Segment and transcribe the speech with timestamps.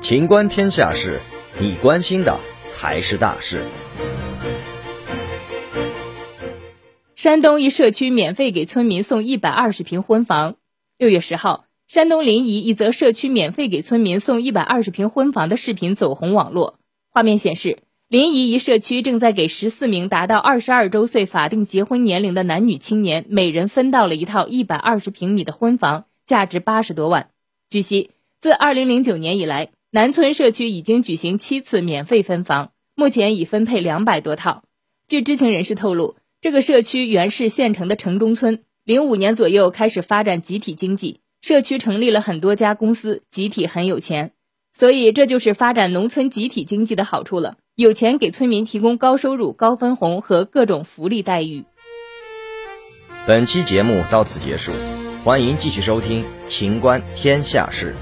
[0.00, 1.20] 情观天下事，
[1.60, 3.62] 你关心的才是大事。
[7.14, 10.56] 山东一社区免费给村民送一百二十平婚房。
[10.96, 16.78] 六月十号，山东临沂一则社区免费给村民送一百二十平婚房的视频走红网络。
[17.10, 27.30] 画面显示，临沂一社区正在给十四名达到二十二周岁法定结婚年龄的男女青年每人分到了一套一百二十平米的婚房，价值八十多万。
[27.68, 34.62] 据悉，自二零零九年以来，南村社区已经举行七次免费分房，目前已分配两百多套。
[35.08, 36.16] 据知情人士透露。
[36.40, 44.30] 这个社区原是县城的城中村，零五年左右开始发展集体经济，社区成立了很多家公司，集体很有钱，
[44.72, 47.56] 所以这就是发展农村集体经济的好处了。
[47.74, 51.64] 有钱给村民提供高收入、高分红和各种福利待遇。
[53.26, 54.70] 本期节目到此结束，
[55.24, 57.94] 欢迎继续收听《秦观天下事》。